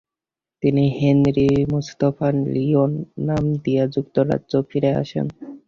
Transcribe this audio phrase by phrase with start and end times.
[0.63, 2.91] তিনি Henry Mustafa Leon
[3.27, 5.25] নাম নিয়ে যুক্তরাজ্যে ফিরে আসেন।